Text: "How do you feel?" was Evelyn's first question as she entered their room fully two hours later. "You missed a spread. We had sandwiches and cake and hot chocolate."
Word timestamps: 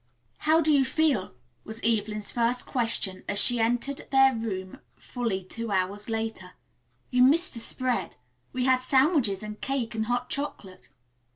"How 0.39 0.61
do 0.61 0.73
you 0.73 0.83
feel?" 0.83 1.35
was 1.63 1.79
Evelyn's 1.83 2.31
first 2.31 2.65
question 2.65 3.23
as 3.29 3.37
she 3.37 3.59
entered 3.59 4.01
their 4.11 4.33
room 4.33 4.79
fully 4.95 5.43
two 5.43 5.69
hours 5.71 6.09
later. 6.09 6.53
"You 7.11 7.21
missed 7.21 7.55
a 7.55 7.59
spread. 7.59 8.15
We 8.51 8.65
had 8.65 8.81
sandwiches 8.81 9.43
and 9.43 9.61
cake 9.61 9.93
and 9.93 10.07
hot 10.07 10.31
chocolate." 10.31 10.89